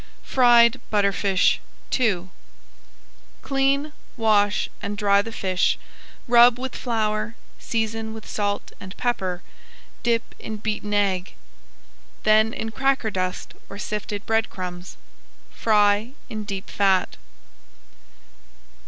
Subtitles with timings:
[0.23, 1.59] FRIED BUTTERFISH
[1.99, 2.29] II
[3.43, 5.77] Clean, wash and dry the fish,
[6.27, 9.43] rub with flour, season with salt and pepper,
[10.01, 11.35] dip in beaten egg,
[12.23, 14.97] then in cracker dust or sifted bread crumbs.
[15.51, 17.15] Fry in deep fat.